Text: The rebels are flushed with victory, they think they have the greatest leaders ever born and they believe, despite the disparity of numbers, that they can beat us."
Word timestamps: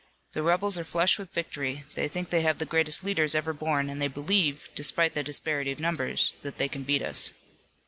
The 0.33 0.41
rebels 0.41 0.79
are 0.79 0.83
flushed 0.83 1.19
with 1.19 1.31
victory, 1.31 1.83
they 1.93 2.07
think 2.07 2.31
they 2.31 2.41
have 2.41 2.57
the 2.57 2.65
greatest 2.65 3.03
leaders 3.03 3.35
ever 3.35 3.53
born 3.53 3.87
and 3.87 4.01
they 4.01 4.07
believe, 4.07 4.67
despite 4.73 5.13
the 5.13 5.21
disparity 5.21 5.71
of 5.71 5.79
numbers, 5.79 6.33
that 6.41 6.57
they 6.57 6.69
can 6.69 6.81
beat 6.81 7.03
us." 7.03 7.31